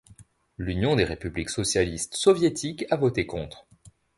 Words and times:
L'Union 0.57 0.95
des 0.95 1.03
républiques 1.03 1.51
socialistes 1.51 2.15
soviétiques 2.15 2.85
a 2.89 2.97
voté 2.97 3.27
contre. 3.27 3.67